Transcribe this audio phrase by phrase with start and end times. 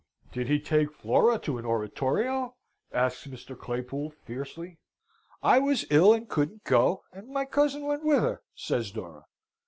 [0.31, 2.55] "Did he take Flora to an oratorio?"
[2.91, 3.55] asks Mr.
[3.55, 4.79] Claypool, fiercely.
[5.43, 9.25] "I was ill and couldn't go, and my cousin went with her," says Dora.